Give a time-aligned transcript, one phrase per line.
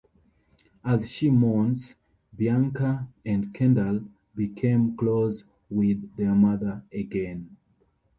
[0.83, 1.93] As she mourns,
[2.35, 4.01] Bianca and Kendall
[4.35, 7.55] become close with their mother again.